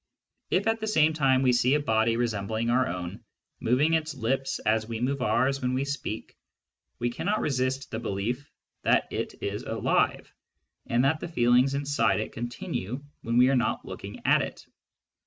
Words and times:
If 0.49 0.65
at 0.65 0.79
the 0.79 0.87
same 0.87 1.13
time 1.13 1.43
we 1.43 1.53
see 1.53 1.75
a 1.75 1.79
body 1.79 2.17
resembling 2.17 2.71
our 2.71 2.87
own, 2.87 3.23
moving 3.59 3.93
its 3.93 4.15
lips 4.15 4.57
as 4.57 4.87
we 4.87 4.99
move 4.99 5.21
ours 5.21 5.61
when 5.61 5.75
we 5.75 5.85
speak, 5.85 6.35
we 6.97 7.11
cannot 7.11 7.39
resist 7.39 7.91
the 7.91 7.99
belief 7.99 8.49
that 8.81 9.07
it 9.11 9.35
is 9.43 9.61
alive, 9.61 10.33
and 10.87 11.05
that 11.05 11.19
the 11.19 11.27
feelings 11.27 11.75
inside 11.75 12.19
it 12.19 12.31
continue 12.33 13.03
when 13.21 13.37
we 13.37 13.49
are 13.51 13.55
not 13.55 13.85
looking 13.85 14.25
at 14.25 14.41
it. 14.41 14.65